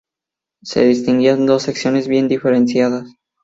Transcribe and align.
Se 0.63 0.83
distinguían 0.83 1.45
dos 1.45 1.61
secciones 1.61 2.07
bien 2.07 2.27
diferenciadas. 2.27 3.13